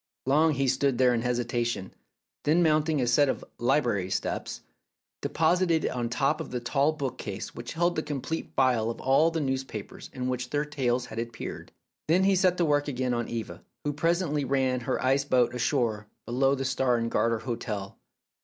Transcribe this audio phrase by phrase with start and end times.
[0.25, 1.93] Long he stood there in hesitation;
[2.43, 4.61] then, mounting a set of "library steps,"
[5.21, 8.99] deposited it on the top of the tall bookcase which held the complete file of
[8.99, 11.71] all the news papers in which their tales had appeared.
[12.07, 16.07] Then he set to work again on Eva, who presently ran her ice boat ashore
[16.25, 17.99] below the Star and Garter hotel.